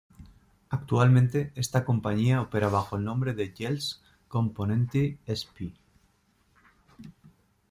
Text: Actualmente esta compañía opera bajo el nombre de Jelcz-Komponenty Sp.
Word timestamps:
Actualmente 0.71 1.51
esta 1.53 1.85
compañía 1.85 2.41
opera 2.41 2.69
bajo 2.69 2.95
el 2.97 3.03
nombre 3.03 3.35
de 3.35 3.53
Jelcz-Komponenty 3.55 5.19
Sp. 5.29 5.77